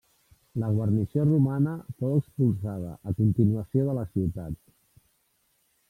La 0.61 0.69
guarnició 0.77 1.25
romana 1.27 1.75
fou 1.99 2.17
expulsada 2.21 2.97
a 3.11 3.15
continuació 3.21 3.87
de 3.91 3.99
la 3.99 4.09
ciutat. 4.15 4.61